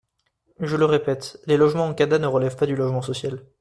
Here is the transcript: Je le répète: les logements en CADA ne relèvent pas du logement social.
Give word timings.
Je 0.59 0.77
le 0.77 0.85
répète: 0.85 1.39
les 1.45 1.57
logements 1.57 1.85
en 1.85 1.93
CADA 1.93 2.17
ne 2.17 2.25
relèvent 2.25 2.55
pas 2.55 2.65
du 2.65 2.75
logement 2.75 3.03
social. 3.03 3.45